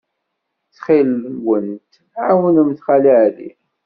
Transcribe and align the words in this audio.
Ttxil-went, 0.67 1.91
ɛawnemt 2.27 2.83
Xali 2.87 3.13
Ɛli. 3.23 3.49